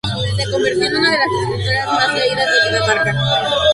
[0.35, 3.23] Se convirtió en una de las escritoras más leídas en Dinamarca.